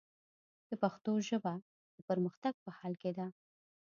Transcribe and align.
د 0.69 0.71
پښتو 0.81 1.11
ژبه، 1.27 1.53
د 1.95 1.97
پرمختګ 2.09 2.53
په 2.65 2.69
حال 2.77 2.93
کې 3.01 3.11
ده. 3.17 3.27